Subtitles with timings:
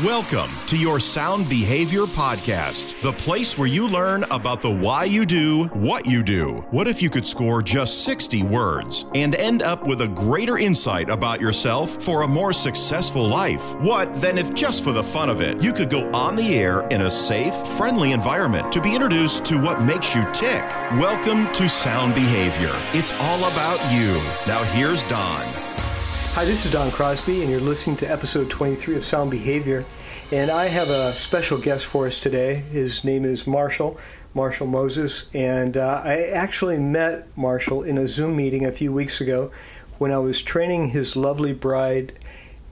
[0.00, 5.26] Welcome to your Sound Behavior Podcast, the place where you learn about the why you
[5.26, 6.64] do what you do.
[6.70, 11.10] What if you could score just 60 words and end up with a greater insight
[11.10, 13.74] about yourself for a more successful life?
[13.80, 16.88] What then if just for the fun of it, you could go on the air
[16.88, 20.62] in a safe, friendly environment to be introduced to what makes you tick?
[20.92, 22.74] Welcome to Sound Behavior.
[22.94, 24.14] It's all about you.
[24.50, 25.91] Now here's Don.
[26.34, 29.84] Hi, this is Don Crosby, and you're listening to episode 23 of Sound Behavior.
[30.30, 32.54] And I have a special guest for us today.
[32.54, 33.98] His name is Marshall,
[34.32, 35.28] Marshall Moses.
[35.34, 39.50] And uh, I actually met Marshall in a Zoom meeting a few weeks ago
[39.98, 42.18] when I was training his lovely bride.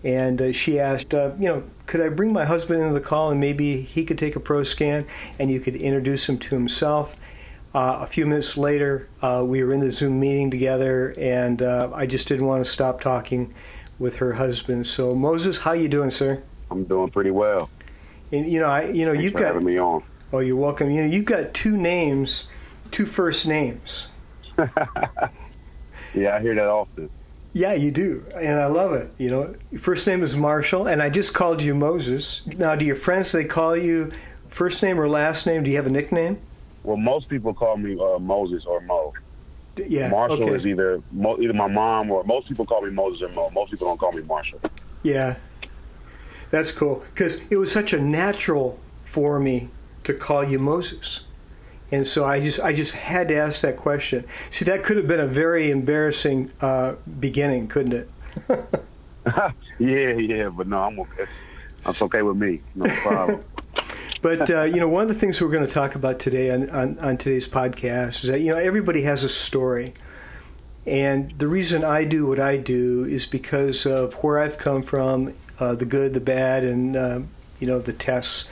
[0.04, 3.30] And uh, she asked, uh, you know, could I bring my husband into the call
[3.30, 5.06] and maybe he could take a pro scan
[5.38, 7.14] and you could introduce him to himself?
[7.72, 11.90] Uh, a few minutes later, uh, we were in the Zoom meeting together, and uh,
[11.94, 13.54] I just didn't want to stop talking
[13.98, 14.86] with her husband.
[14.86, 16.42] So, Moses, how you doing, sir?
[16.70, 17.70] I'm doing pretty well.
[18.32, 20.02] And you know, I you know Thanks you've got having me on.
[20.32, 20.90] oh, you're welcome.
[20.90, 22.48] You know, you've got two names,
[22.90, 24.08] two first names.
[26.14, 27.08] Yeah, I hear that often.
[27.52, 29.12] Yeah, you do, and I love it.
[29.18, 32.42] You know, your first name is Marshall, and I just called you Moses.
[32.46, 34.12] Now, do your friends they call you
[34.48, 35.62] first name or last name?
[35.62, 36.38] Do you have a nickname?
[36.82, 39.12] Well, most people call me uh, Moses or Mo.
[39.76, 40.56] Yeah, Marshall okay.
[40.56, 43.50] is either Mo, either my mom or most people call me Moses or Mo.
[43.50, 44.60] Most people don't call me Marshall.
[45.02, 45.36] Yeah,
[46.50, 49.68] that's cool because it was such a natural for me
[50.04, 51.20] to call you Moses,
[51.90, 54.24] and so I just I just had to ask that question.
[54.50, 58.10] See, that could have been a very embarrassing uh, beginning, couldn't it?
[59.78, 61.26] yeah, yeah, but no, I'm okay.
[61.84, 62.60] That's okay with me.
[62.74, 63.44] No problem.
[64.22, 66.68] But uh, you know, one of the things we're going to talk about today on,
[66.70, 69.94] on, on today's podcast is that you know everybody has a story,
[70.86, 75.32] and the reason I do what I do is because of where I've come from,
[75.58, 77.20] uh, the good, the bad, and uh,
[77.60, 78.46] you know the tests.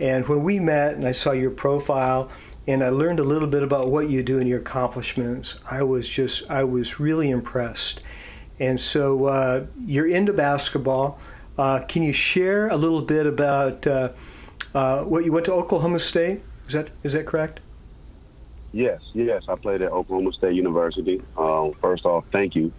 [0.00, 2.30] And when we met, and I saw your profile,
[2.66, 6.08] and I learned a little bit about what you do and your accomplishments, I was
[6.08, 8.00] just I was really impressed.
[8.58, 11.18] And so uh, you're into basketball.
[11.58, 13.86] Uh, can you share a little bit about
[14.74, 16.42] uh, what you went to Oklahoma State?
[16.66, 17.60] Is that is that correct?
[18.72, 21.22] yes, yes, I played at Oklahoma State University.
[21.36, 22.72] Um, first off, thank you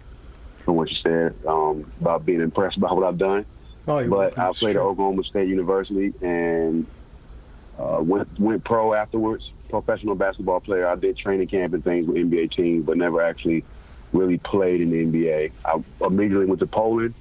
[0.64, 3.44] for what you said um, about being impressed by what I've done.
[3.88, 4.38] Oh, but.
[4.38, 4.82] I played at.
[4.82, 6.86] Oklahoma State University and
[7.78, 9.50] uh, went went pro afterwards.
[9.68, 10.86] Professional basketball player.
[10.86, 13.64] I did training camp and things with NBA teams, but never actually
[14.12, 15.52] really played in the NBA.
[15.64, 17.14] I immediately went to Poland,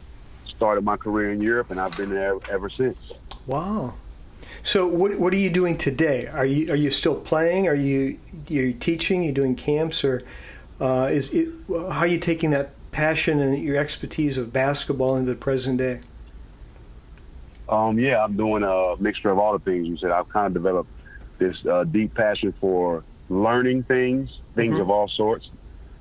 [0.48, 3.12] started my career in Europe, and I've been there ever since.
[3.46, 3.94] Wow.
[4.64, 6.28] So what what are you doing today?
[6.28, 7.68] Are you are you still playing?
[7.68, 9.24] Are you you teaching?
[9.24, 10.22] You doing camps or
[10.80, 15.32] uh, is it how are you taking that passion and your expertise of basketball into
[15.32, 16.00] the present day?
[17.68, 20.12] Um, yeah, I'm doing a mixture of all the things you said.
[20.12, 20.90] I've kind of developed
[21.38, 24.82] this uh, deep passion for learning things, things Mhm.
[24.82, 25.50] of all sorts.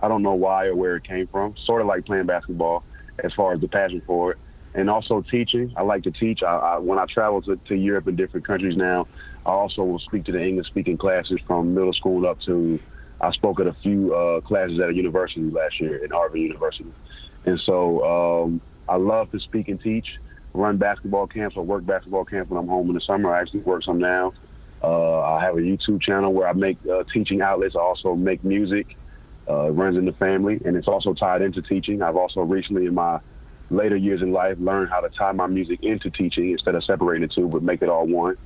[0.00, 1.54] I don't know why or where it came from.
[1.58, 2.84] Sort of like playing basketball,
[3.22, 4.38] as far as the passion for it,
[4.74, 5.72] and also teaching.
[5.76, 6.42] I like to teach.
[6.42, 9.06] I, I, when I travel to, to Europe and different countries now,
[9.46, 12.78] I also will speak to the English-speaking classes from middle school up to.
[13.20, 16.92] I spoke at a few uh, classes at a university last year at Harvard University,
[17.46, 20.06] and so um, I love to speak and teach
[20.54, 23.34] run basketball camps or work basketball camps when I'm home in the summer.
[23.34, 24.32] I actually work some now.
[24.82, 27.74] Uh, I have a YouTube channel where I make uh, teaching outlets.
[27.76, 28.96] I also make music.
[29.48, 32.02] Uh, it runs in the family, and it's also tied into teaching.
[32.02, 33.18] I've also recently, in my
[33.70, 37.26] later years in life, learned how to tie my music into teaching instead of separating
[37.28, 38.36] the two, but make it all one.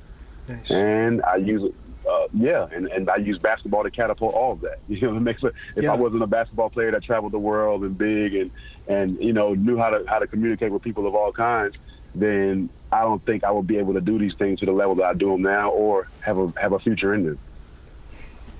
[0.47, 0.71] Nice.
[0.71, 1.73] And I use it.
[2.09, 4.79] Uh, yeah, and, and I use basketball to catapult all of that.
[4.89, 5.93] You know, it makes if Yeah.
[5.93, 8.51] I wasn't a basketball player that traveled the world and big and
[8.89, 11.75] and you know knew how to how to communicate with people of all kinds,
[12.13, 14.95] then I don't think I would be able to do these things to the level
[14.95, 17.39] that I do them now, or have a have a future in them.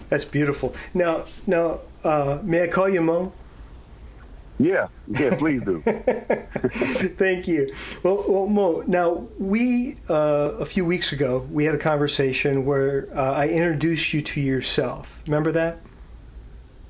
[0.07, 0.73] That's beautiful.
[0.93, 3.33] Now now uh, may I call you Mo?
[4.59, 5.81] Yeah, yeah, please do.
[7.17, 7.73] Thank you.
[8.03, 8.83] Well, well, Mo.
[8.85, 14.13] Now we uh, a few weeks ago we had a conversation where uh, I introduced
[14.13, 15.19] you to yourself.
[15.25, 15.79] Remember that?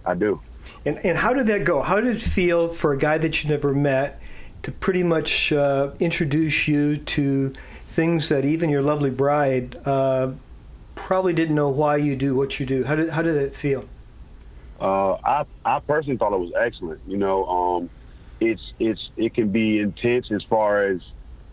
[0.06, 0.42] I do.
[0.86, 1.81] And and how did that go?
[1.81, 4.21] How did it feel for a guy that you never met
[4.63, 7.54] to pretty much uh, introduce you to
[7.89, 10.31] things that even your lovely bride uh,
[10.95, 12.83] probably didn't know why you do what you do?
[12.83, 13.86] How did how did it feel?
[14.80, 17.02] Uh, I I personally thought it was excellent.
[17.08, 17.90] You know, um,
[18.40, 21.02] it's it's it can be intense as far as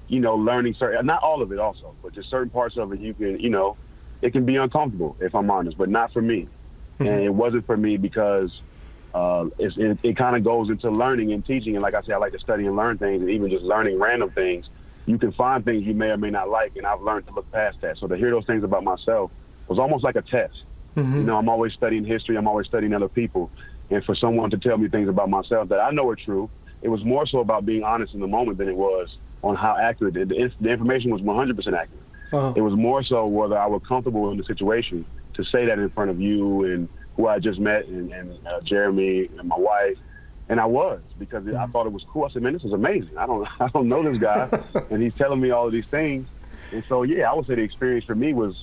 [0.09, 3.01] you know learning certain not all of it also, but just certain parts of it
[3.01, 3.77] you can you know
[4.23, 6.49] it can be uncomfortable if I'm honest, but not for me.
[6.99, 8.53] And it wasn't for me because
[9.15, 11.75] uh, it's, it, it kind of goes into learning and teaching.
[11.75, 13.99] And like I said, I like to study and learn things, and even just learning
[13.99, 14.67] random things.
[15.07, 17.51] you can find things you may or may not like, and I've learned to look
[17.53, 17.97] past that.
[17.99, 19.31] So to hear those things about myself
[19.69, 20.55] was almost like a test.
[20.97, 21.17] Mm-hmm.
[21.17, 22.37] You know, I'm always studying history.
[22.37, 23.51] I'm always studying other people,
[23.91, 26.51] and for someone to tell me things about myself that I know are true,
[26.83, 29.09] it was more so about being honest in the moment than it was
[29.43, 31.89] on how accurate the, the information was 100% accurate.
[32.33, 32.53] Uh-huh.
[32.57, 35.05] It was more so whether I was comfortable in the situation
[35.35, 38.61] to say that in front of you and who I just met and, and uh,
[38.61, 39.99] Jeremy and my wife.
[40.49, 41.73] And I was because I mm-hmm.
[41.73, 42.25] thought it was cool.
[42.25, 43.17] I said, "Man, this is amazing.
[43.17, 44.49] I don't, I don't know this guy,
[44.91, 46.29] and he's telling me all of these things."
[46.73, 48.55] And so, yeah, I would say the experience for me was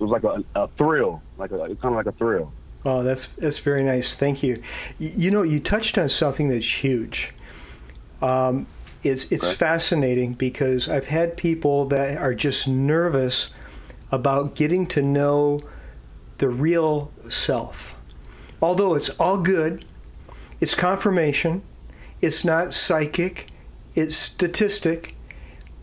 [0.00, 2.52] was like a, a thrill, like a kind of like a thrill.
[2.84, 4.14] Oh, that's that's very nice.
[4.14, 4.62] Thank you.
[4.98, 7.34] You know, you touched on something that's huge.
[8.22, 8.66] Um,
[9.02, 13.50] it's it's fascinating because I've had people that are just nervous
[14.10, 15.60] about getting to know
[16.38, 17.96] the real self.
[18.62, 19.84] Although it's all good,
[20.60, 21.62] it's confirmation,
[22.20, 23.46] it's not psychic,
[23.94, 25.16] it's statistic,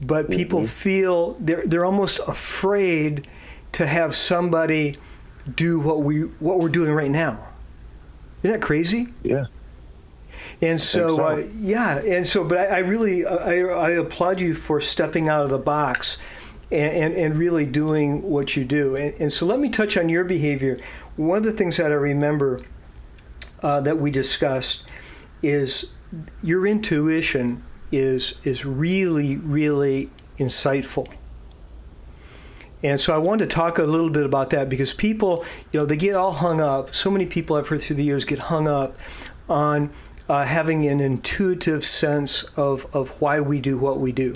[0.02, 0.68] but people mm-hmm.
[0.68, 3.28] feel they're they're almost afraid
[3.78, 4.96] to have somebody
[5.56, 7.38] do what we what we're doing right now.
[8.42, 9.10] Isn't that crazy?
[9.22, 9.46] Yeah.
[10.64, 11.24] And so, so.
[11.24, 15.44] Uh, yeah, and so, but I, I really, I, I, applaud you for stepping out
[15.44, 16.18] of the box
[16.72, 18.96] and, and, and really doing what you do.
[18.96, 20.78] And, and, so, let me touch on your behavior.
[21.16, 22.60] One of the things that I remember
[23.62, 24.90] uh, that we discussed
[25.44, 25.92] is
[26.42, 30.10] your intuition is is really, really
[30.40, 31.08] insightful.
[32.84, 35.86] And so I wanted to talk a little bit about that because people, you know,
[35.86, 36.94] they get all hung up.
[36.94, 38.98] So many people I've heard through the years get hung up
[39.50, 39.92] on
[40.30, 44.34] uh, having an intuitive sense of, of why we do what we do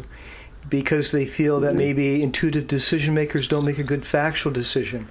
[0.70, 1.78] because they feel that mm-hmm.
[1.78, 5.08] maybe intuitive decision makers don't make a good factual decision.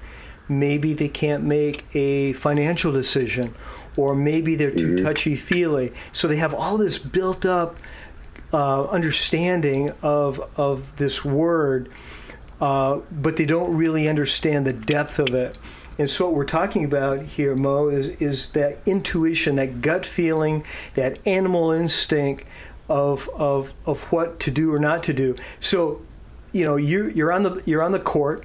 [0.48, 3.54] Maybe they can't make a financial decision,
[3.96, 5.04] or maybe they're too mm-hmm.
[5.04, 5.92] touchy feely.
[6.12, 7.76] So they have all this built up
[8.52, 11.88] uh, understanding of, of this word,
[12.60, 15.58] uh, but they don't really understand the depth of it.
[15.98, 20.64] And so what we're talking about here, Mo, is, is that intuition, that gut feeling,
[20.94, 22.44] that animal instinct
[22.88, 25.36] of, of, of what to do or not to do.
[25.60, 26.00] So,
[26.52, 28.44] you know, you, you're, on the, you're on the court,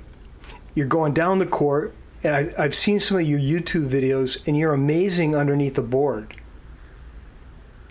[0.76, 4.58] you're going down the court, and I, I've seen some of your YouTube videos, and
[4.58, 6.36] you're amazing underneath the board.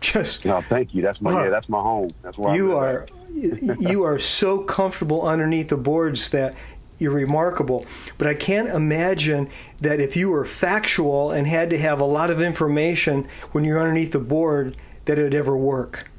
[0.04, 1.00] Just no, thank you.
[1.00, 2.12] That's my uh, yeah, that's my home.
[2.22, 3.06] That's where you are.
[3.32, 6.54] you are so comfortable underneath the boards that
[6.98, 7.86] you're remarkable.
[8.18, 9.48] But I can't imagine
[9.80, 13.80] that if you were factual and had to have a lot of information when you're
[13.80, 16.10] underneath the board, that it would ever work.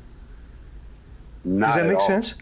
[1.44, 2.08] Not Does that make all.
[2.08, 2.34] sense?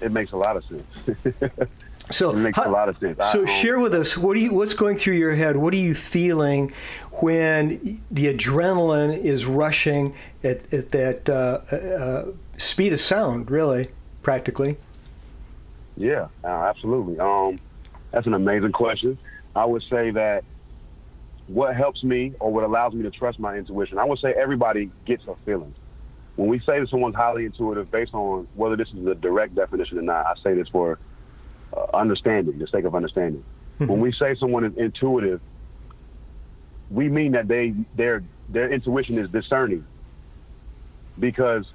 [0.00, 1.50] It makes a lot of sense.
[2.10, 3.18] so it makes how, a lot of sense.
[3.30, 5.56] So share with us what do you what's going through your head?
[5.56, 6.72] What are you feeling
[7.12, 10.14] when the adrenaline is rushing
[10.44, 12.26] at, at that uh, uh,
[12.58, 13.50] speed of sound?
[13.50, 13.88] Really,
[14.22, 14.76] practically.
[15.96, 17.18] Yeah, uh, absolutely.
[17.18, 17.58] Um,
[18.12, 19.18] that's an amazing question.
[19.54, 20.44] I would say that
[21.48, 24.90] what helps me or what allows me to trust my intuition, I would say everybody
[25.06, 25.74] gets a feeling.
[26.36, 29.98] When we say that someone's highly intuitive based on whether this is a direct definition
[29.98, 30.98] or not, I say this for
[31.74, 33.44] uh, understanding, the sake of understanding.
[33.80, 33.90] Mm-hmm.
[33.90, 35.40] When we say someone is intuitive,
[36.90, 39.86] we mean that they their their intuition is discerning.
[41.18, 41.66] Because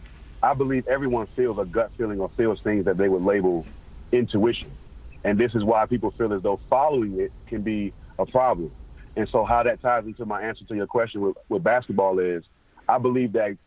[0.41, 3.67] I believe everyone feels a gut feeling or feels things that they would label
[4.11, 4.77] intuition.
[5.23, 8.71] And this is why people feel as though following it can be a problem.
[9.15, 12.43] And so, how that ties into my answer to your question with, with basketball is
[12.87, 13.57] I believe that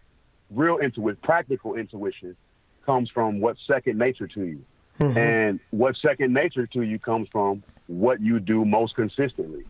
[0.50, 2.37] real intuition, practical intuition,
[2.84, 4.64] comes from what's second nature to you.
[5.00, 5.18] Mm-hmm.
[5.18, 9.64] And what second nature to you comes from what you do most consistently.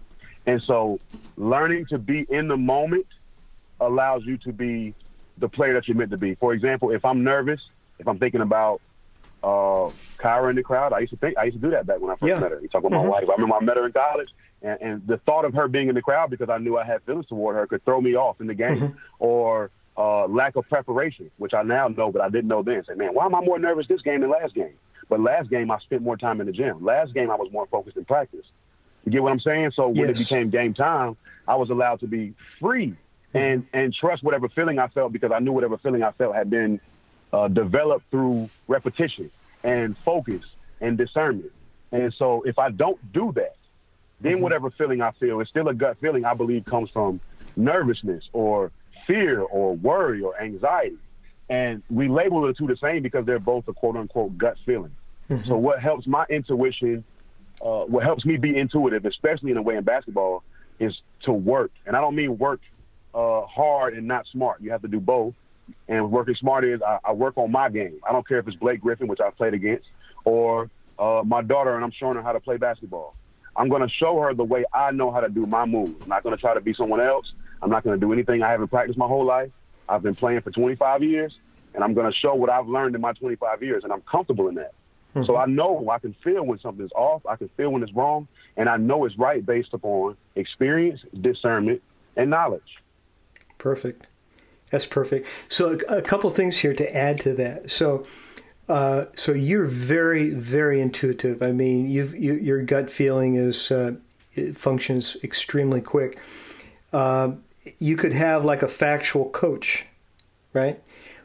[0.46, 1.00] And so,
[1.36, 3.06] learning to be in the moment
[3.80, 4.94] allows you to be
[5.38, 6.34] the player that you're meant to be.
[6.34, 7.60] For example, if I'm nervous,
[7.98, 8.80] if I'm thinking about
[9.44, 10.92] uh, Kyra in the crowd.
[10.92, 12.40] I used to think I used to do that back when I first yeah.
[12.40, 12.60] met her.
[12.60, 13.08] You talk about mm-hmm.
[13.08, 13.28] my wife.
[13.28, 14.30] I remember I met her in college,
[14.62, 17.02] and, and, the thought of her being in the crowd because I knew I had
[17.02, 18.98] feelings toward her could throw me off in the game, mm-hmm.
[19.18, 22.84] or uh, lack of preparation, which I now know, but I didn't know then.
[22.86, 24.74] Say, man, why am I more nervous this game than last game?
[25.08, 26.84] But last game I spent more time in the gym.
[26.84, 28.46] Last game I was more focused in practice.
[29.04, 29.72] You get what I'm saying?
[29.74, 30.10] So when yes.
[30.10, 32.94] it became game time, I was allowed to be free
[33.34, 36.48] and and trust whatever feeling I felt because I knew whatever feeling I felt had
[36.48, 36.80] been
[37.32, 39.30] uh, developed through repetition
[39.62, 40.42] and focus
[40.80, 41.52] and discernment.
[41.92, 43.56] And so if I don't do that,
[44.20, 44.42] then mm-hmm.
[44.42, 47.20] whatever feeling I feel is still a gut feeling I believe comes from
[47.56, 48.70] nervousness or
[49.06, 50.96] fear or worry or anxiety.
[51.48, 54.94] And we label the two the same because they're both a quote unquote gut feeling.
[55.30, 55.48] Mm-hmm.
[55.48, 57.04] So what helps my intuition,
[57.62, 60.42] uh, what helps me be intuitive, especially in a way in basketball,
[60.78, 61.70] is to work.
[61.86, 62.60] And I don't mean work
[63.14, 64.60] uh, hard and not smart.
[64.60, 65.34] You have to do both
[65.88, 68.00] And working smart is I, I work on my game.
[68.08, 69.86] I don't care if it's Blake Griffin, which I've played against,
[70.24, 73.14] or uh, my daughter, and I'm showing her how to play basketball.
[73.56, 76.02] I'm going to show her the way I know how to do my moves.
[76.02, 77.32] I'm not going to try to be someone else.
[77.62, 79.50] I'm not going to do anything I haven't practiced my whole life.
[79.88, 81.36] I've been playing for 25 years,
[81.74, 84.48] and I'm going to show what I've learned in my 25 years, and I'm comfortable
[84.48, 84.74] in that.
[85.14, 85.26] Mm-hmm.
[85.26, 87.24] So I know I can feel when something's off.
[87.26, 88.26] I can feel when it's wrong,
[88.56, 91.82] and I know it's right based upon experience, discernment,
[92.16, 92.78] and knowledge.
[93.58, 94.06] Perfect.
[94.70, 95.28] That's perfect.
[95.48, 97.70] So a, a couple things here to add to that.
[97.70, 98.04] So.
[98.66, 101.42] Uh, so you're very, very intuitive.
[101.42, 103.96] I mean, you've your gut feeling is uh,
[104.54, 106.18] functions extremely quick.
[106.90, 107.32] Uh,
[107.78, 109.86] you could have like a factual coach,
[110.52, 110.80] right?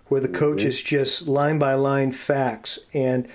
[0.08, 0.70] Where the coach mm-hmm.
[0.70, 3.28] is just line by line facts, and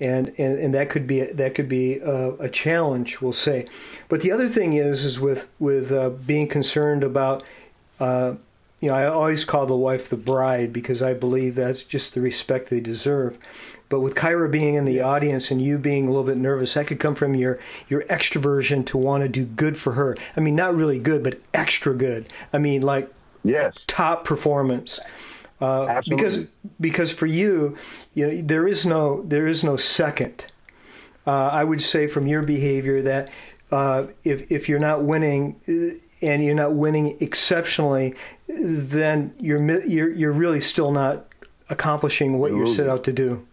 [0.00, 3.66] and and, and that could be that could be a, a challenge, we'll say.
[4.08, 7.42] But the other thing is is with with uh, being concerned about.
[8.00, 8.34] Uh,
[8.80, 12.20] you know, I always call the wife the bride because I believe that's just the
[12.20, 13.38] respect they deserve.
[13.88, 16.86] But with Kyra being in the audience and you being a little bit nervous, that
[16.86, 17.58] could come from your
[17.88, 20.16] your extroversion to want to do good for her.
[20.36, 22.32] I mean, not really good, but extra good.
[22.52, 23.12] I mean, like
[23.44, 25.00] yes, top performance.
[25.60, 26.46] Uh, because
[26.80, 27.76] because for you,
[28.14, 30.46] you know, there is no there is no second.
[31.26, 33.30] Uh, I would say from your behavior that
[33.72, 38.14] uh, if if you're not winning uh, and you're not winning exceptionally,
[38.46, 41.26] then you're you're you're really still not
[41.70, 43.46] accomplishing what you set out to do.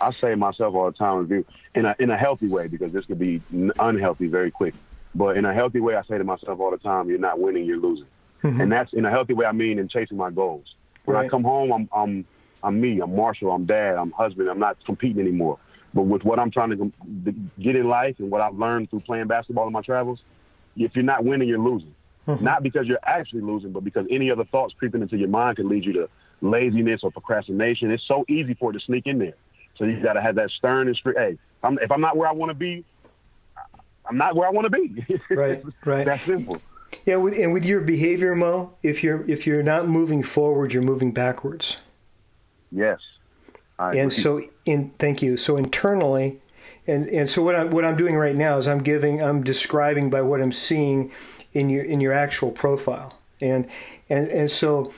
[0.00, 3.18] I say myself all the time in a in a healthy way because this could
[3.18, 3.42] be
[3.78, 4.74] unhealthy very quick.
[5.14, 7.64] But in a healthy way, I say to myself all the time, "You're not winning,
[7.64, 8.06] you're losing."
[8.44, 8.60] Mm-hmm.
[8.60, 9.46] And that's in a healthy way.
[9.46, 10.74] I mean, in chasing my goals.
[11.04, 11.26] When right.
[11.26, 12.24] I come home, I'm I'm
[12.62, 13.00] I'm me.
[13.00, 13.50] I'm Marshall.
[13.50, 13.96] I'm dad.
[13.96, 14.48] I'm husband.
[14.48, 15.58] I'm not competing anymore.
[15.94, 16.92] But with what I'm trying to
[17.58, 20.20] get in life and what I've learned through playing basketball in my travels,
[20.78, 21.94] if you're not winning, you're losing.
[22.26, 22.44] Mm-hmm.
[22.44, 25.68] Not because you're actually losing, but because any other thoughts creeping into your mind can
[25.68, 26.08] lead you to
[26.40, 27.90] laziness or procrastination.
[27.90, 29.34] It's so easy for it to sneak in there.
[29.76, 31.16] So you got to have that stern and straight.
[31.16, 32.84] Hey, I'm, if I'm not where I want to be,
[34.08, 35.20] I'm not where I want to be.
[35.30, 36.04] Right, right.
[36.04, 36.60] That's simple.
[37.04, 40.82] Yeah, with, and with your behavior, Mo, if you're if you're not moving forward, you're
[40.82, 41.76] moving backwards.
[42.72, 43.00] Yes.
[43.78, 45.36] and so, in thank you.
[45.36, 46.40] So internally,
[46.88, 50.10] and and so what I'm what I'm doing right now is I'm giving I'm describing
[50.10, 51.12] by what I'm seeing
[51.52, 53.68] in your in your actual profile, and
[54.10, 54.92] and and so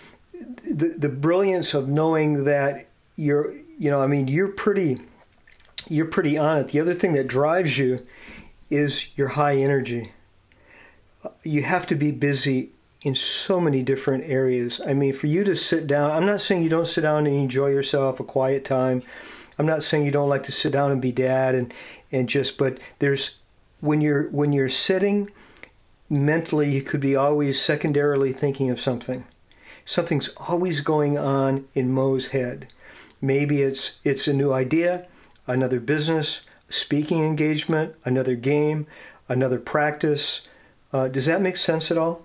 [0.70, 4.98] the the brilliance of knowing that you're you know, I mean, you're pretty
[5.88, 6.68] you're pretty on it.
[6.68, 8.06] The other thing that drives you
[8.68, 10.12] is your high energy.
[11.42, 12.70] You have to be busy
[13.02, 14.80] in so many different areas.
[14.86, 17.34] I mean, for you to sit down, I'm not saying you don't sit down and
[17.34, 19.02] enjoy yourself, a quiet time.
[19.60, 21.74] I'm not saying you don't like to sit down and be dad and
[22.10, 23.40] and just but there's
[23.80, 25.30] when you're when you're sitting
[26.08, 29.22] mentally you could be always secondarily thinking of something.
[29.84, 32.72] Something's always going on in Mo's head.
[33.20, 35.06] Maybe it's it's a new idea,
[35.46, 36.40] another business,
[36.70, 38.86] speaking engagement, another game,
[39.28, 40.40] another practice.
[40.90, 42.22] Uh, does that make sense at all?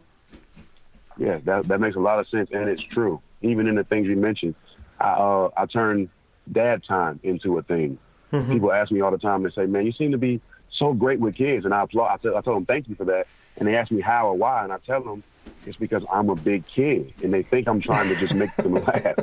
[1.17, 3.19] Yeah, that that makes a lot of sense, and it's true.
[3.41, 4.55] Even in the things you mentioned,
[5.01, 6.09] I uh, I turn
[6.51, 7.97] dad time into a thing.
[8.31, 8.51] Mm-hmm.
[8.51, 9.45] People ask me all the time.
[9.45, 12.13] and say, "Man, you seem to be so great with kids," and I applaud.
[12.13, 14.33] I tell, I tell them, "Thank you for that." And they ask me how or
[14.35, 15.23] why, and I tell them
[15.65, 18.73] it's because I'm a big kid and they think I'm trying to just make them
[18.85, 19.15] laugh.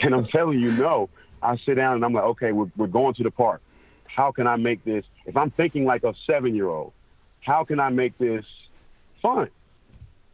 [0.00, 1.08] And I'm telling you, no.
[1.42, 3.60] I sit down and I'm like, okay, we're, we're going to the park.
[4.06, 5.04] How can I make this?
[5.26, 6.92] If I'm thinking like a seven year old,
[7.40, 8.44] how can I make this
[9.20, 9.50] fun?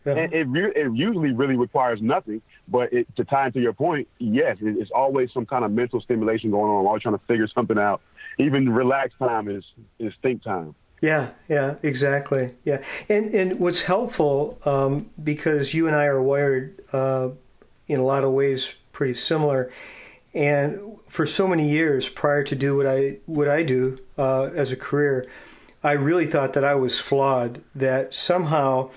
[0.04, 0.14] Yeah.
[0.14, 4.08] And it, re- it usually really requires nothing, but it, to tie into your point,
[4.18, 6.86] yes, it, it's always some kind of mental stimulation going on.
[6.86, 8.00] Always trying to figure something out.
[8.38, 9.64] Even relaxed time is,
[9.98, 10.74] is think time.
[11.00, 12.54] Yeah, yeah, exactly.
[12.64, 17.30] Yeah, and and what's helpful um, because you and I are wired uh,
[17.88, 19.70] in a lot of ways pretty similar,
[20.34, 24.72] and for so many years prior to do what I what I do uh, as
[24.72, 25.26] a career,
[25.82, 27.62] I really thought that I was flawed.
[27.74, 28.90] That somehow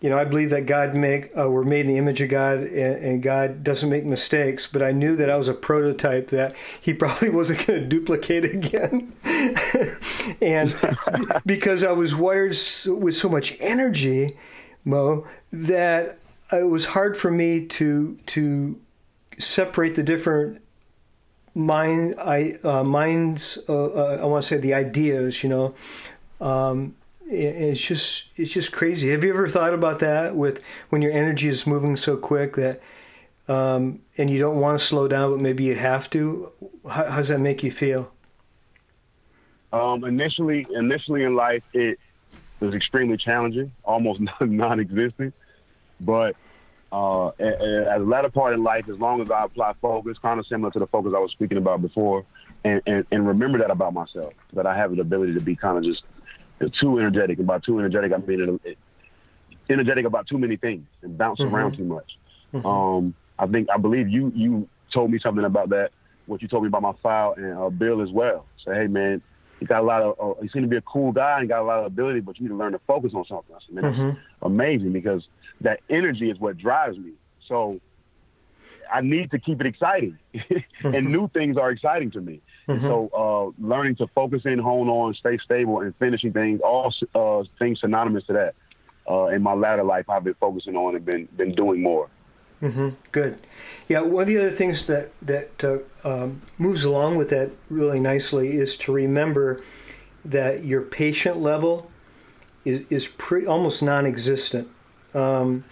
[0.00, 2.60] you know, I believe that God make uh, we're made in the image of God,
[2.60, 4.66] and, and, God doesn't make mistakes.
[4.66, 8.46] But I knew that I was a prototype that He probably wasn't going to duplicate
[8.46, 9.12] again,
[10.40, 10.74] and
[11.46, 14.38] because I was wired with so much energy,
[14.84, 16.18] Mo, that
[16.50, 18.80] it was hard for me to to
[19.38, 20.62] separate the different
[21.54, 23.58] mind I uh, minds.
[23.68, 25.74] Uh, uh I want to say the ideas, you know.
[26.40, 26.94] Um,
[27.30, 29.10] it's just it's just crazy.
[29.10, 32.80] Have you ever thought about that with when your energy is moving so quick that
[33.48, 36.50] um, and you don't want to slow down, but maybe you have to?
[36.88, 38.12] How, how does that make you feel?
[39.72, 41.98] Um, initially, initially in life, it
[42.58, 45.32] was extremely challenging, almost non-existent.
[46.00, 46.34] But
[46.90, 50.46] uh, as a latter part in life, as long as I apply focus, kind of
[50.46, 52.24] similar to the focus I was speaking about before,
[52.64, 55.78] and, and, and remember that about myself, that I have the ability to be kind
[55.78, 56.02] of just
[56.68, 57.38] too energetic.
[57.38, 58.60] And by too energetic, I mean
[59.70, 61.54] energetic about too many things and bounce mm-hmm.
[61.54, 62.18] around too much.
[62.52, 62.66] Mm-hmm.
[62.66, 65.90] Um, I think I believe you you told me something about that.
[66.26, 68.46] What you told me about my file and uh, Bill as well.
[68.64, 69.22] Say, hey man,
[69.60, 70.16] you got a lot of.
[70.20, 72.38] Uh, you seem to be a cool guy and got a lot of ability, but
[72.38, 73.54] you need to learn to focus on something.
[73.54, 74.46] I said, man, mm-hmm.
[74.46, 75.26] amazing because
[75.60, 77.12] that energy is what drives me.
[77.48, 77.80] So
[78.92, 81.12] I need to keep it exciting, and mm-hmm.
[81.12, 82.40] new things are exciting to me.
[82.70, 82.86] Mm-hmm.
[82.86, 83.10] So
[83.60, 87.80] uh, learning to focus in, hone on, stay stable, and finishing things, all uh, things
[87.80, 88.54] synonymous to that.
[89.10, 92.08] Uh, in my latter life, I've been focusing on and been been doing more.
[92.62, 92.90] Mm-hmm.
[93.10, 93.38] Good.
[93.88, 97.98] Yeah, one of the other things that that uh, um, moves along with that really
[97.98, 99.58] nicely is to remember
[100.24, 101.90] that your patient level
[102.64, 104.68] is is pretty almost non-existent.
[105.14, 105.64] Um,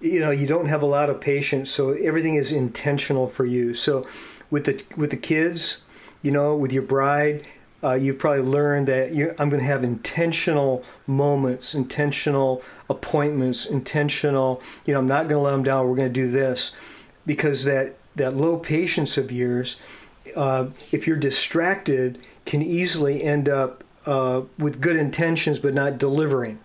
[0.00, 3.74] you know, you don't have a lot of patience, so everything is intentional for you.
[3.74, 4.04] So,
[4.50, 5.82] with the with the kids,
[6.22, 7.48] you know, with your bride,
[7.84, 14.92] uh, you've probably learned that I'm going to have intentional moments, intentional appointments, intentional, you
[14.92, 15.88] know, I'm not going to let them down.
[15.88, 16.72] We're going to do this
[17.26, 19.80] because that, that low patience of yours,
[20.36, 26.58] uh, if you're distracted, can easily end up uh, with good intentions but not delivering.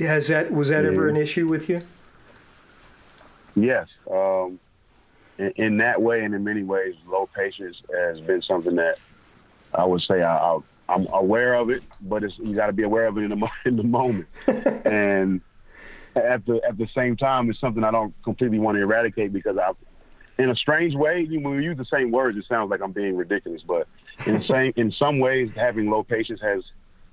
[0.00, 1.80] Has that was that ever an issue with you?
[3.56, 4.58] Yes, um,
[5.38, 8.98] in, in, that way, and in many ways, low patience has been something that
[9.74, 13.18] I would say I, am aware of it, but you got to be aware of
[13.18, 14.28] it in the in the moment.
[14.46, 15.40] and
[16.16, 19.58] at the at the same time, it's something I don't completely want to eradicate because
[19.58, 19.72] I,
[20.38, 23.16] in a strange way, when we use the same words, it sounds like I'm being
[23.16, 23.62] ridiculous.
[23.66, 23.88] But
[24.26, 26.62] in same in some ways, having low patience has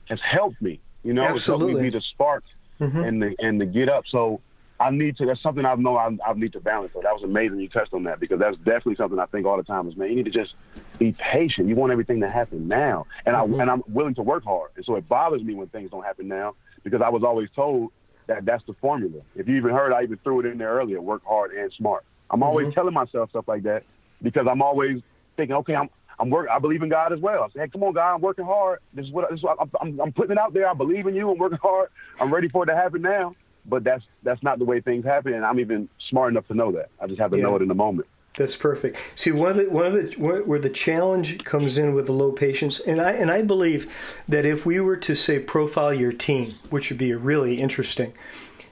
[0.06, 0.80] has helped me.
[1.04, 1.36] You know, Absolutely.
[1.36, 2.44] it's helped me be the spark
[2.80, 3.04] mm-hmm.
[3.04, 4.06] and the and the get up.
[4.08, 4.42] So
[4.82, 5.28] I need to.
[5.28, 6.92] That's something I know I, I need to balance.
[6.94, 7.60] So that was amazing.
[7.60, 10.10] You touched on that because that's definitely something I think all the time is man.
[10.10, 10.56] You need to just
[10.98, 11.68] be patient.
[11.68, 13.56] You want everything to happen now, and mm-hmm.
[13.56, 14.72] I and I'm willing to work hard.
[14.76, 17.92] And so it bothers me when things don't happen now because I was always told
[18.26, 19.22] that that's the formula.
[19.36, 22.04] If you even heard, I even threw it in there earlier: work hard and smart.
[22.32, 22.74] I'm always mm-hmm.
[22.74, 23.84] telling myself stuff like that
[24.24, 25.04] because I'm always
[25.38, 26.48] thinking, okay, I'm I'm work.
[26.50, 27.44] I believe in God as well.
[27.44, 28.80] I say, hey, come on, God, I'm working hard.
[28.96, 30.68] This is what, this is what I'm, I'm, I'm putting it out there.
[30.68, 31.30] I believe in you.
[31.30, 31.90] I'm working hard.
[32.20, 35.34] I'm ready for it to happen now but that's that's not the way things happen,
[35.34, 36.90] and I'm even smart enough to know that.
[37.00, 37.44] I just have to yeah.
[37.44, 38.08] know it in the moment.
[38.38, 38.98] That's perfect.
[39.16, 42.32] See, one of the one of the where the challenge comes in with the low
[42.32, 43.94] patience, and I and I believe
[44.28, 48.14] that if we were to say profile your team, which would be really interesting,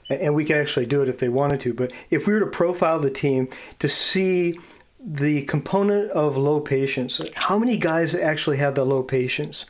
[0.09, 2.47] and we could actually do it if they wanted to, but if we were to
[2.47, 3.49] profile the team
[3.79, 4.55] to see
[4.99, 9.65] the component of low patience, how many guys actually have the low patience?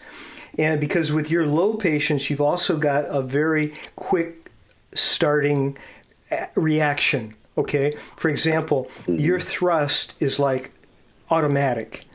[0.58, 4.39] And because with your low patience, you've also got a very quick
[4.94, 5.78] starting
[6.56, 7.36] reaction.
[7.58, 9.18] Okay, for example, mm-hmm.
[9.18, 10.72] your thrust is like
[11.30, 12.06] automatic.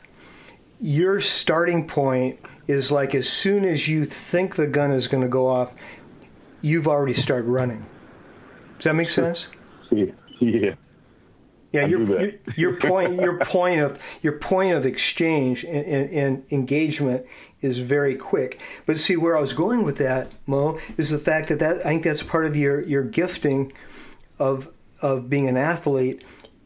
[0.81, 5.29] Your starting point is like as soon as you think the gun is going to
[5.29, 5.75] go off,
[6.61, 7.85] you've already started running.
[8.77, 9.47] Does that make sense?
[9.91, 10.05] Yeah.
[10.39, 10.73] Yeah.
[11.71, 16.43] Yeah, your, your, your point your point of your point of exchange and, and, and,
[16.51, 17.25] engagement
[17.65, 18.61] is very quick.
[18.85, 21.89] But see where I was going with that, Mo, is the fact that, that I
[21.89, 23.73] think that's part of your, your gifting
[24.39, 24.69] of
[25.01, 26.23] of being an athlete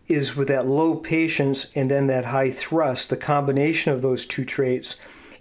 [0.07, 3.09] is with that low patience and then that high thrust.
[3.09, 4.95] The combination of those two traits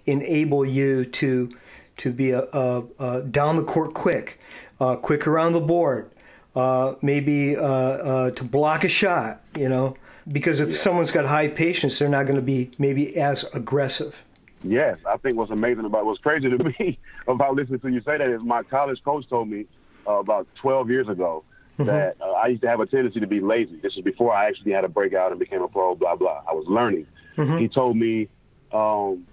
[0.05, 1.49] enable you to
[1.97, 4.39] to be a, a, a down the court quick,
[4.79, 6.11] uh, quick around the board,
[6.55, 9.97] uh, maybe uh, uh, to block a shot, you know,
[10.31, 10.75] because if yeah.
[10.75, 14.23] someone's got high patience, they're not going to be maybe as aggressive.
[14.63, 18.17] Yes, I think what's amazing about what's crazy to me about listening to you say
[18.17, 19.65] that is my college coach told me
[20.07, 21.43] uh, about 12 years ago
[21.77, 21.85] mm-hmm.
[21.85, 23.79] that uh, I used to have a tendency to be lazy.
[23.81, 25.95] This is before I actually had a breakout and became a pro.
[25.95, 26.43] Blah blah.
[26.47, 27.07] I was learning.
[27.37, 27.57] Mm-hmm.
[27.57, 28.27] He told me,
[28.73, 29.25] um,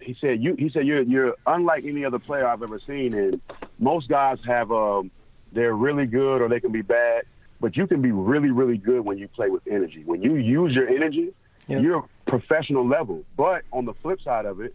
[0.00, 0.54] he said you.
[0.58, 3.40] He said you're you're unlike any other player I've ever seen, and
[3.78, 5.10] most guys have um,
[5.52, 7.24] they're really good or they can be bad,
[7.60, 10.02] but you can be really, really good when you play with energy.
[10.04, 11.32] When you use your energy,
[11.70, 11.82] yep.
[11.82, 13.24] you're professional level.
[13.36, 14.74] But on the flip side of it,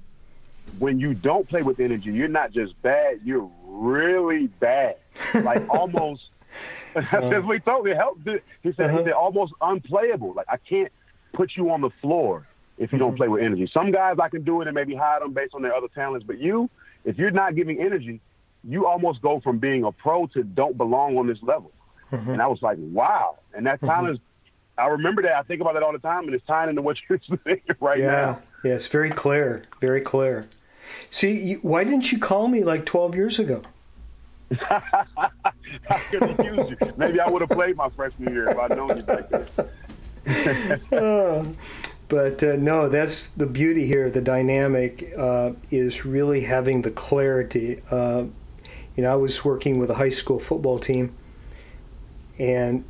[0.79, 4.97] when you don't play with energy, you're not just bad, you're really bad.
[5.33, 6.29] Like almost
[6.95, 8.27] uh, we told me helped
[8.63, 8.97] he said uh-huh.
[8.99, 10.33] he said almost unplayable.
[10.33, 10.91] Like I can't
[11.33, 13.07] put you on the floor if you mm-hmm.
[13.07, 13.69] don't play with energy.
[13.73, 16.25] Some guys I can do it and maybe hide them based on their other talents,
[16.25, 16.69] but you,
[17.03, 18.21] if you're not giving energy,
[18.63, 21.71] you almost go from being a pro to don't belong on this level.
[22.11, 22.31] Mm-hmm.
[22.31, 23.37] And I was like, wow.
[23.53, 24.15] And that kind mm-hmm.
[24.15, 24.19] of,
[24.77, 25.35] I remember that.
[25.35, 27.99] I think about that all the time, and it's tying into what you're saying right
[27.99, 28.05] yeah.
[28.05, 28.41] now.
[28.63, 29.65] Yeah, it's very clear.
[29.79, 30.47] Very clear.
[31.09, 33.61] See, you, why didn't you call me like 12 years ago?
[34.61, 35.29] I
[36.09, 36.93] could have used you.
[36.97, 40.81] Maybe I would have played my freshman year if I'd known you back then.
[40.97, 41.45] uh,
[42.07, 44.11] but uh, no, that's the beauty here.
[44.11, 47.81] The dynamic uh, is really having the clarity.
[47.89, 48.25] Uh,
[48.95, 51.13] you know, I was working with a high school football team
[52.37, 52.83] and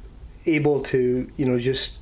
[0.46, 1.98] able to, you know, just,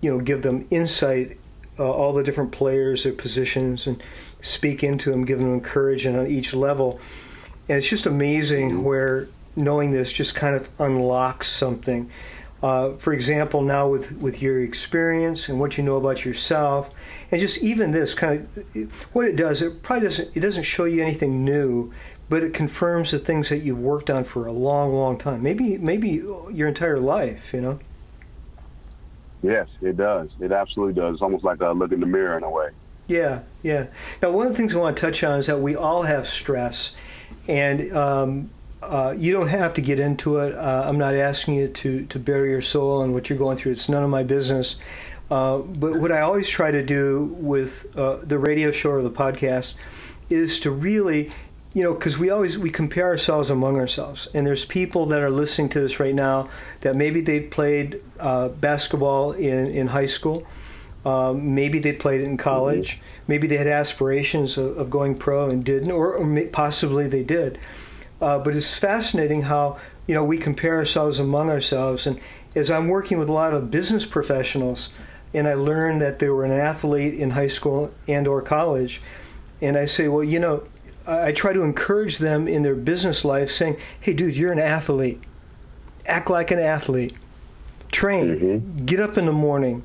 [0.00, 1.38] you know, give them insight,
[1.78, 4.02] uh, all the different players, their positions, and
[4.42, 7.00] speak into them, give them encouragement on each level.
[7.68, 12.10] And it's just amazing where knowing this just kind of unlocks something.
[12.62, 16.92] Uh, for example, now with, with your experience and what you know about yourself,
[17.30, 20.84] and just even this kind of what it does, it probably doesn't it doesn't show
[20.84, 21.92] you anything new,
[22.28, 25.42] but it confirms the things that you've worked on for a long, long time.
[25.42, 27.78] Maybe maybe your entire life, you know.
[29.42, 30.30] Yes, it does.
[30.40, 31.14] It absolutely does.
[31.14, 32.70] It's almost like a look in the mirror in a way.
[33.06, 33.86] Yeah, yeah.
[34.20, 36.28] Now, one of the things I want to touch on is that we all have
[36.28, 36.94] stress,
[37.46, 38.50] and um,
[38.82, 40.54] uh, you don't have to get into it.
[40.54, 43.72] Uh, I'm not asking you to, to bare your soul and what you're going through.
[43.72, 44.76] It's none of my business.
[45.30, 49.10] Uh, but what I always try to do with uh, the radio show or the
[49.10, 49.74] podcast
[50.30, 51.30] is to really,
[51.78, 55.30] you know, because we always we compare ourselves among ourselves, and there's people that are
[55.30, 56.48] listening to this right now
[56.80, 60.44] that maybe they played uh, basketball in in high school.
[61.06, 62.96] Um, maybe they played it in college.
[62.96, 63.24] Mm-hmm.
[63.28, 67.22] Maybe they had aspirations of, of, going pro and didn't, or, or may, possibly they
[67.22, 67.60] did.
[68.20, 72.08] Uh, but it's fascinating how you know we compare ourselves among ourselves.
[72.08, 72.18] And
[72.56, 74.88] as I'm working with a lot of business professionals,
[75.32, 79.00] and I learn that they were an athlete in high school and or college,
[79.62, 80.64] and I say, well, you know,
[81.08, 85.20] I, try to encourage them in their business life, saying, hey, dude, you're an athlete.
[86.06, 87.14] Act like an athlete.
[87.90, 88.26] Train.
[88.28, 88.84] Mm-hmm.
[88.84, 89.84] Get up in the morning.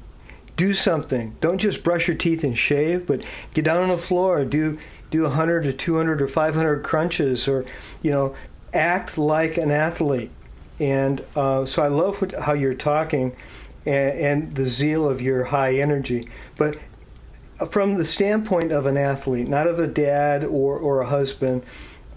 [0.55, 1.35] Do something.
[1.41, 4.45] Don't just brush your teeth and shave, but get down on the floor.
[4.45, 4.77] Do
[5.13, 7.63] do 100 to 200 or 500 crunches or
[8.01, 8.35] you know
[8.73, 10.31] act like an athlete
[10.79, 13.35] and uh, so i love what, how you're talking
[13.85, 16.75] and, and, the zeal of your high energy but
[17.69, 21.63] from the standpoint of an athlete not of a dad or, or a husband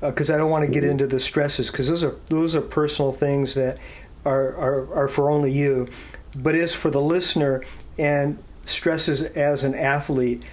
[0.00, 2.60] because uh, i don't want to get into the stresses because those are those are
[2.60, 3.78] personal things that
[4.24, 5.86] are, are, are for only you
[6.34, 7.62] but is for the listener
[7.98, 10.44] and stresses as an athlete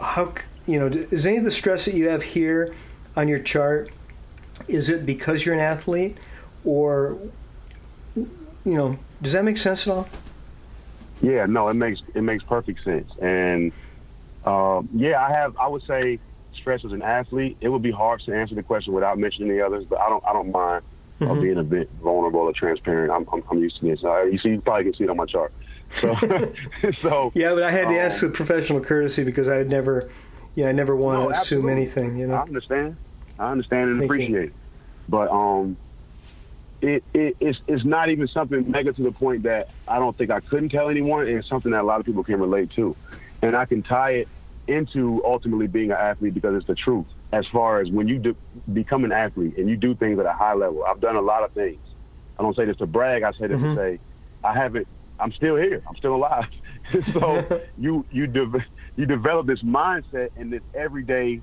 [0.00, 0.32] how
[0.66, 2.74] you know, is any of the stress that you have here
[3.16, 3.90] on your chart,
[4.66, 6.16] is it because you're an athlete,
[6.64, 7.18] or
[8.16, 8.28] you
[8.64, 10.08] know, does that make sense at all?
[11.20, 13.72] Yeah, no, it makes it makes perfect sense, and
[14.44, 15.56] uh, yeah, I have.
[15.56, 16.18] I would say
[16.54, 17.56] stress as an athlete.
[17.60, 20.24] It would be hard to answer the question without mentioning the others, but I don't.
[20.26, 20.84] I don't mind
[21.20, 21.38] uh, mm-hmm.
[21.38, 23.12] uh, being a bit vulnerable or transparent.
[23.12, 24.04] I'm, I'm, I'm used to this.
[24.04, 25.52] Uh, you see, you probably can see it on my chart.
[25.90, 26.14] So,
[27.00, 30.10] so yeah, but I had to um, ask the professional courtesy because I had never
[30.54, 32.16] yeah, I never want no, to assume anything.
[32.16, 32.96] You know, I understand.
[33.38, 34.40] I understand and Thank appreciate you.
[34.42, 34.52] it,
[35.08, 35.76] but um,
[36.80, 40.30] it, it it's it's not even something mega to the point that I don't think
[40.30, 41.26] I couldn't tell anyone.
[41.26, 42.94] And It's something that a lot of people can relate to,
[43.42, 44.28] and I can tie it
[44.66, 47.06] into ultimately being an athlete because it's the truth.
[47.32, 48.36] As far as when you do,
[48.72, 51.42] become an athlete and you do things at a high level, I've done a lot
[51.42, 51.80] of things.
[52.38, 53.22] I don't say this to brag.
[53.22, 53.74] I say this mm-hmm.
[53.74, 54.00] to say
[54.42, 54.86] I haven't.
[55.18, 55.82] I'm still here.
[55.88, 56.46] I'm still alive.
[57.12, 58.64] so you you de-
[58.96, 61.40] you develop this mindset and this everyday,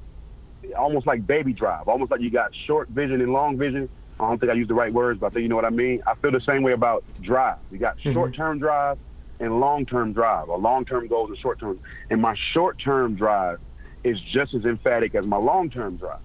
[0.77, 3.89] almost like baby drive, almost like you got short vision and long vision.
[4.19, 5.71] I don't think I use the right words, but I think you know what I
[5.71, 6.03] mean.
[6.05, 7.57] I feel the same way about drive.
[7.71, 8.13] You got mm-hmm.
[8.13, 8.97] short term drive
[9.41, 11.79] and long term drive, or long term goals and short term.
[12.09, 13.59] And my short term drive
[14.03, 16.19] is just as emphatic as my long term drive.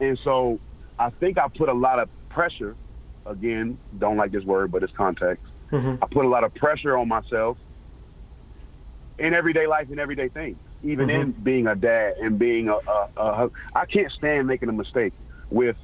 [0.00, 0.60] And so
[0.98, 2.76] I think I put a lot of pressure.
[3.24, 5.44] Again, don't like this word, but it's context.
[5.70, 6.02] Mm-hmm.
[6.02, 7.56] I put a lot of pressure on myself
[9.18, 11.22] in everyday life and everyday things, even mm-hmm.
[11.22, 15.14] in being a dad and being a, a, a, I can't stand making a mistake
[15.50, 15.76] with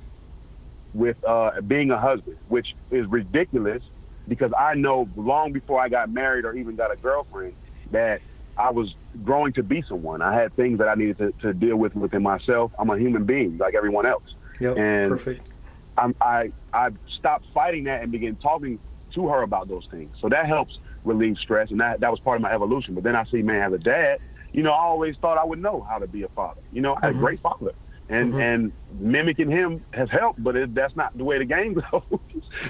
[0.95, 3.83] with uh, being a husband, which is ridiculous
[4.29, 7.55] because I know long before I got married or even got a girlfriend
[7.91, 8.21] that
[8.57, 10.21] I was growing to be someone.
[10.21, 12.73] I had things that I needed to, to deal with within myself.
[12.79, 14.35] I'm a human being like everyone else.
[14.61, 15.49] Yep, and perfect.
[15.97, 18.79] I'm, I I stopped fighting that and began talking
[19.15, 20.15] to her about those things.
[20.21, 22.95] So that helps relieve stress, and that that was part of my evolution.
[22.95, 24.19] But then I see, man, as a dad,
[24.53, 26.61] you know, I always thought I would know how to be a father.
[26.73, 27.19] You know, I had mm-hmm.
[27.19, 27.73] a great father,
[28.09, 28.41] and mm-hmm.
[28.41, 32.03] and mimicking him has helped, but it, that's not the way the game goes.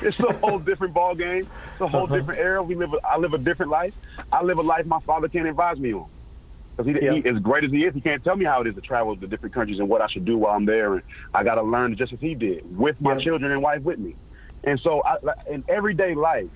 [0.02, 1.48] it's a whole different ball game.
[1.72, 2.16] It's a whole uh-huh.
[2.16, 2.62] different era.
[2.62, 2.92] We live.
[2.92, 3.94] A, I live a different life.
[4.32, 6.08] I live a life my father can't advise me on.
[6.76, 7.24] Because he, yep.
[7.24, 9.16] he, as great as he is, he can't tell me how it is to travel
[9.16, 10.94] to different countries and what I should do while I'm there.
[10.94, 11.02] And
[11.34, 13.22] I got to learn just as he did with my yep.
[13.22, 14.14] children and wife with me.
[14.64, 15.16] And so, I,
[15.50, 16.48] in everyday life,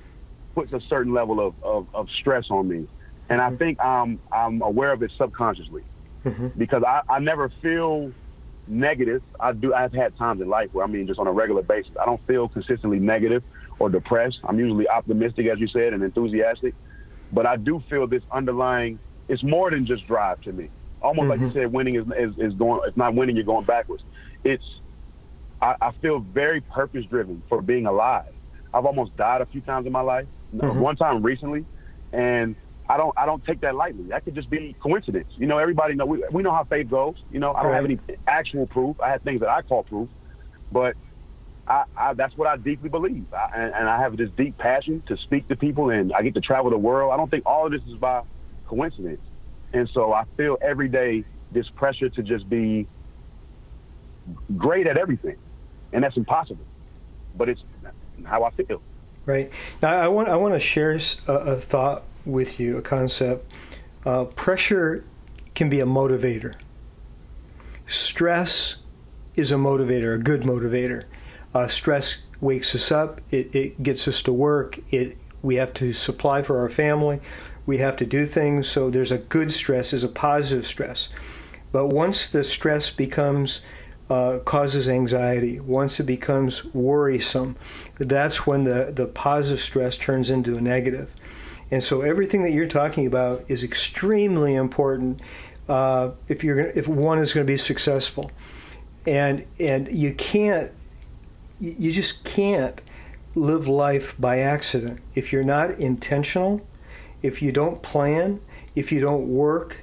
[0.54, 2.86] puts a certain level of, of, of stress on me.
[3.28, 3.56] And I mm-hmm.
[3.56, 5.82] think I'm, I'm aware of it subconsciously
[6.24, 6.48] mm-hmm.
[6.58, 8.12] because I, I never feel
[8.66, 9.22] negative.
[9.40, 9.74] I do.
[9.74, 12.24] I've had times in life where I mean, just on a regular basis, I don't
[12.26, 13.42] feel consistently negative
[13.78, 14.38] or depressed.
[14.44, 16.74] I'm usually optimistic, as you said, and enthusiastic.
[17.32, 18.98] But I do feel this underlying.
[19.28, 20.68] It's more than just drive to me.
[21.00, 21.30] Almost mm-hmm.
[21.30, 21.58] like you mm-hmm.
[21.58, 22.80] said, winning is, is is going.
[22.86, 24.04] If not winning, you're going backwards.
[24.44, 24.64] It's.
[25.60, 28.32] I, I feel very purpose driven for being alive.
[28.74, 30.26] I've almost died a few times in my life.
[30.54, 30.80] Mm-hmm.
[30.80, 31.64] One time recently,
[32.12, 32.56] and
[32.88, 34.04] I don't I don't take that lightly.
[34.04, 35.28] That could just be coincidence.
[35.36, 37.16] You know, everybody know we, we know how faith goes.
[37.30, 37.76] You know, I don't right.
[37.76, 39.00] have any actual proof.
[39.00, 40.08] I have things that I call proof,
[40.70, 40.96] but
[41.66, 45.02] I, I that's what I deeply believe, I, and, and I have this deep passion
[45.06, 47.12] to speak to people, and I get to travel the world.
[47.12, 48.22] I don't think all of this is by
[48.66, 49.20] coincidence,
[49.72, 52.88] and so I feel every day this pressure to just be
[54.56, 55.36] great at everything,
[55.92, 56.64] and that's impossible.
[57.36, 57.62] But it's
[58.24, 58.82] how I feel.
[59.24, 63.52] Right now, I want I want to share a, a thought with you a concept.
[64.04, 65.04] Uh, pressure
[65.54, 66.54] can be a motivator.
[67.86, 68.76] Stress
[69.36, 71.04] is a motivator, a good motivator.
[71.54, 73.20] Uh, stress wakes us up.
[73.30, 74.78] It, it gets us to work.
[74.90, 77.20] It we have to supply for our family.
[77.66, 78.68] We have to do things.
[78.68, 81.08] So there's a good stress, there's a positive stress.
[81.72, 83.60] But once the stress becomes
[84.10, 87.56] uh, causes anxiety, once it becomes worrisome,
[87.96, 91.10] that's when the, the positive stress turns into a negative.
[91.72, 95.22] And so everything that you're talking about is extremely important
[95.70, 98.30] uh, if you're gonna, if one is going to be successful.
[99.06, 100.70] And and you can't
[101.58, 102.80] you just can't
[103.34, 106.60] live life by accident if you're not intentional,
[107.22, 108.40] if you don't plan,
[108.74, 109.78] if you don't work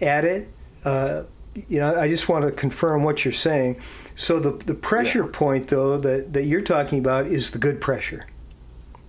[0.00, 0.48] at it.
[0.84, 1.24] Uh,
[1.68, 3.80] you know, I just want to confirm what you're saying.
[4.16, 5.30] So the the pressure yeah.
[5.32, 8.22] point though that that you're talking about is the good pressure.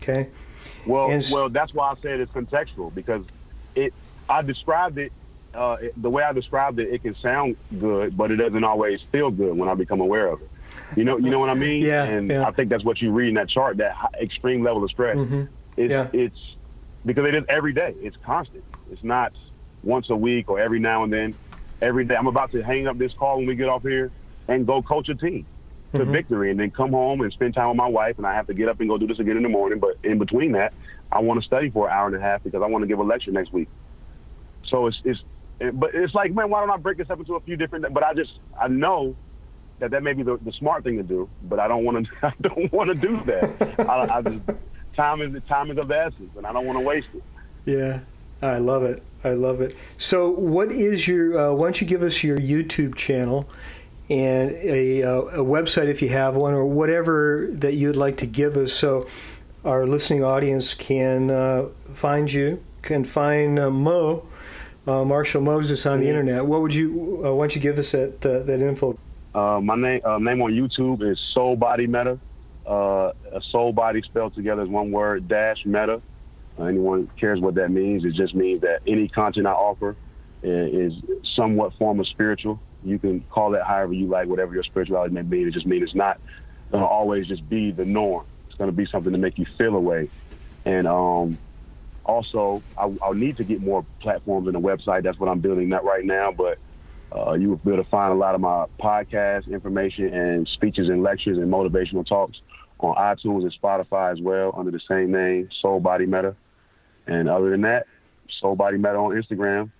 [0.01, 0.27] Okay.
[0.89, 3.23] Well, well, that's why I said it's contextual because
[3.75, 3.93] it.
[4.27, 5.11] I described it,
[5.55, 6.93] uh, the way I described it.
[6.93, 10.41] It can sound good, but it doesn't always feel good when I become aware of
[10.41, 10.49] it.
[10.95, 11.83] You know, you know what I mean?
[11.83, 12.03] yeah.
[12.03, 12.47] And yeah.
[12.47, 13.77] I think that's what you read in that chart.
[13.77, 15.17] That extreme level of stress.
[15.17, 15.43] Mm-hmm.
[15.77, 16.09] It's, yeah.
[16.13, 16.39] it's
[17.05, 17.95] because it is every day.
[18.01, 18.63] It's constant.
[18.91, 19.33] It's not
[19.83, 21.35] once a week or every now and then.
[21.81, 22.15] Every day.
[22.15, 24.11] I'm about to hang up this call when we get off here
[24.47, 25.45] and go coach a team
[25.93, 26.11] to mm-hmm.
[26.11, 28.53] victory and then come home and spend time with my wife and I have to
[28.53, 29.79] get up and go do this again in the morning.
[29.79, 30.73] But in between that,
[31.11, 32.99] I want to study for an hour and a half because I want to give
[32.99, 33.67] a lecture next week.
[34.67, 35.21] So it's it's
[35.73, 37.91] but it's like, man, why don't I break this up into a few different?
[37.93, 39.15] But I just I know
[39.79, 42.11] that that may be the, the smart thing to do, but I don't want to
[42.27, 43.79] I don't want to do that.
[43.89, 44.39] I, I just
[44.95, 47.23] time is time is of the essence, and I don't want to waste it.
[47.65, 48.01] Yeah,
[48.41, 49.01] I love it.
[49.23, 49.75] I love it.
[49.97, 51.37] So, what is your?
[51.37, 53.49] Uh, why don't you give us your YouTube channel?
[54.09, 58.25] And a, uh, a, website if you have one, or whatever that you'd like to
[58.25, 59.07] give us, so
[59.63, 64.25] our listening audience can uh, find you, can find uh, Mo,
[64.87, 66.09] uh, Marshall Moses on the mm-hmm.
[66.09, 66.45] internet.
[66.45, 67.23] What would you?
[67.23, 68.97] Uh, why don't you give us that uh, that info?
[69.33, 72.17] my name name on YouTube is Soul Body Meta.
[72.65, 73.13] a
[73.51, 76.01] soul body spelled together is one word dash meta.
[76.59, 78.03] anyone cares what that means?
[78.05, 79.95] It just means that any content I offer
[80.41, 80.93] is
[81.35, 85.21] somewhat form of spiritual you can call it however you like, whatever your spirituality may
[85.21, 85.43] be.
[85.43, 86.19] It just means it's not
[86.71, 88.25] going to always just be the norm.
[88.47, 90.09] It's going to be something to make you feel a way.
[90.65, 91.37] And um,
[92.05, 95.03] also, I, will need to get more platforms and a website.
[95.03, 96.31] That's what I'm building that right now.
[96.31, 96.57] But
[97.15, 100.89] uh, you will be able to find a lot of my podcast information and speeches
[100.89, 102.39] and lectures and motivational talks
[102.79, 106.35] on iTunes and Spotify as well under the same name, Soul Body Meta.
[107.07, 107.87] And other than that,
[108.39, 109.71] Soul Body Meta on Instagram,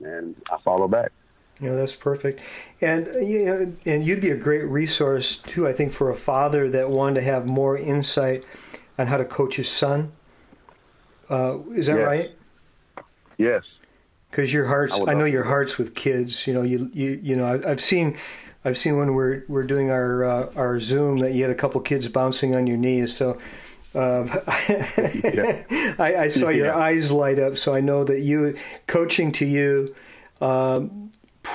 [0.00, 1.12] and I follow back.
[1.60, 2.40] You know, that's perfect.
[2.80, 6.70] And you know, and you'd be a great resource too, I think, for a father
[6.70, 8.44] that wanted to have more insight
[8.98, 10.12] on how to coach his son.
[11.28, 12.06] Uh, is that yes.
[12.06, 12.30] right?
[13.36, 13.64] Yes.
[14.30, 16.46] Because your heart's, I, I know your heart's with kids.
[16.46, 18.16] You know, you you you know, I've, I've seen,
[18.64, 21.80] I've seen when we're we're doing our uh, our Zoom that you had a couple
[21.82, 23.16] kids bouncing on your knees.
[23.16, 23.38] So.
[23.92, 24.28] Um,
[25.24, 25.64] yeah.
[25.98, 29.92] I, I, saw your eyes light up, so I know that you coaching to you
[30.40, 31.10] um,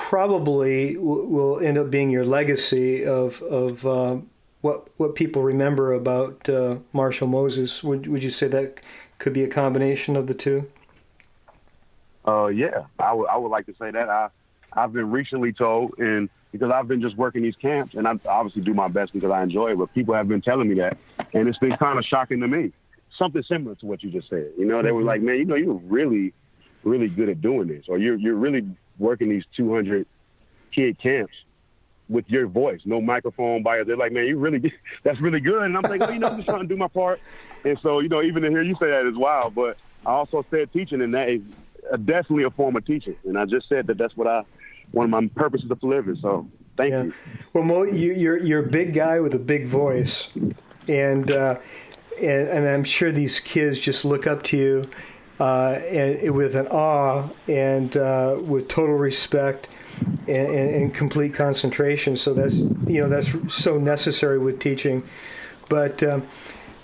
[0.08, 4.18] probably w- will end up being your legacy of of uh,
[4.60, 7.82] what what people remember about uh, Marshall Moses.
[7.82, 8.78] Would would you say that
[9.18, 10.70] could be a combination of the two?
[12.26, 14.08] Uh, yeah, I would I would like to say that.
[14.08, 14.28] I
[14.74, 18.62] I've been recently told, and because I've been just working these camps, and I obviously
[18.62, 19.78] do my best because I enjoy it.
[19.78, 20.98] But people have been telling me that,
[21.32, 22.72] and it's been kind of shocking to me.
[23.18, 24.52] Something similar to what you just said.
[24.58, 25.08] You know, they were mm-hmm.
[25.08, 26.34] like, "Man, you know, you're really,
[26.84, 28.66] really good at doing this, or you're you're really
[28.98, 30.06] working these 200
[30.72, 31.34] kid camps
[32.08, 33.86] with your voice, no microphone by it.
[33.86, 35.62] They're like, man, you really, that's really good.
[35.62, 37.20] And I'm like, well, you know, I'm just trying to do my part.
[37.64, 39.54] And so, you know, even to hear you say that is wild.
[39.54, 41.42] But I also said teaching, and that is
[42.04, 43.16] definitely a form of teaching.
[43.24, 44.44] And I just said that that's what I,
[44.92, 46.16] one of my purposes of living.
[46.22, 47.02] So Thank yeah.
[47.04, 47.14] you.
[47.52, 50.30] Well, Mo, you, are you're, you're a big guy with a big voice,
[50.88, 51.58] and uh,
[52.20, 54.84] and, and I'm sure these kids just look up to you
[55.38, 59.68] uh, and, with an awe and uh, with total respect
[60.00, 62.16] and, and, and, complete concentration.
[62.16, 65.06] So that's you know that's so necessary with teaching.
[65.68, 66.26] But um,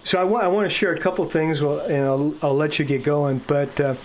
[0.04, 2.84] so I want, I want to share a couple things, and I'll, I'll let you
[2.84, 3.40] get going.
[3.46, 3.96] But uh,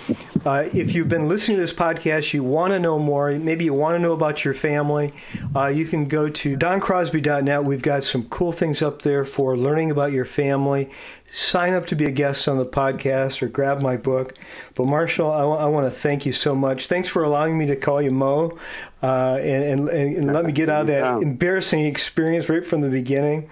[0.45, 3.73] uh, if you've been listening to this podcast, you want to know more, maybe you
[3.73, 5.13] want to know about your family,
[5.55, 7.63] uh, you can go to doncrosby.net.
[7.63, 10.89] We've got some cool things up there for learning about your family.
[11.31, 14.33] Sign up to be a guest on the podcast or grab my book.
[14.75, 16.87] But Marshall, I, w- I want to thank you so much.
[16.87, 18.57] Thanks for allowing me to call you Mo
[19.03, 22.89] uh, and, and, and let me get out of that embarrassing experience right from the
[22.89, 23.49] beginning.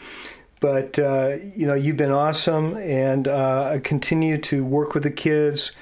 [0.65, 5.11] But uh, you know, you've been awesome, and uh, I continue to work with the
[5.11, 5.73] kids.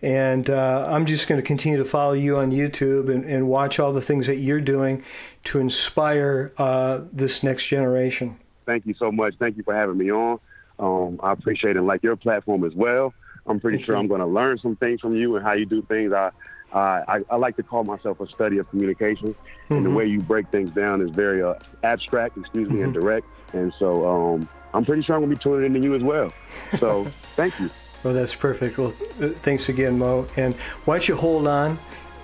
[0.00, 3.78] And uh, I'm just going to continue to follow you on YouTube and, and, watch
[3.78, 5.04] all the things that you're doing
[5.44, 8.38] to inspire uh, this next generation.
[8.64, 9.34] Thank you so much.
[9.38, 10.40] Thank you for having me on.
[10.78, 13.12] Um, I appreciate it, and like your platform as well.
[13.46, 14.00] I'm pretty Thank sure you.
[14.00, 16.14] I'm going to learn some things from you and how you do things.
[16.14, 16.30] I,
[16.72, 19.74] I, I like to call myself a study of communication, mm-hmm.
[19.74, 19.98] and the mm-hmm.
[19.98, 22.84] way you break things down is very uh, abstract, excuse me, mm-hmm.
[22.84, 23.26] and direct.
[23.52, 26.32] And so um, I'm pretty sure I'm going to be tuning into you as well.
[26.78, 27.70] So thank you.
[28.02, 28.78] Well, that's perfect.
[28.78, 30.26] Well, thanks again, Mo.
[30.36, 31.78] And why don't you hold on?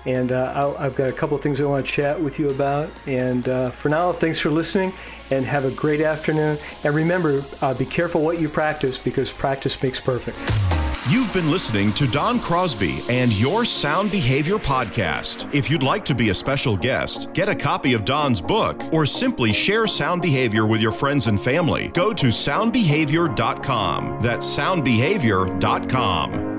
[0.07, 2.51] And uh, i have got a couple of things I want to chat with you
[2.51, 2.91] about.
[3.07, 4.93] And uh, for now, thanks for listening
[5.31, 6.59] and have a great afternoon.
[6.85, 10.78] And remember, uh, be careful what you practice because practice makes perfect.
[11.09, 15.49] You've been listening to Don Crosby and your Sound Behavior podcast.
[15.55, 19.07] If you'd like to be a special guest, get a copy of Don's book, or
[19.07, 24.19] simply share sound behavior with your friends and family, go to soundbehavior.com.
[24.21, 26.58] That's soundbehavior.com.